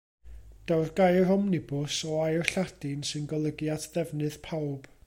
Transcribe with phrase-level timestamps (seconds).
[0.71, 4.93] Daw'r gair Omnibws o air Lladin sy'n golygu at ddefnydd pawb.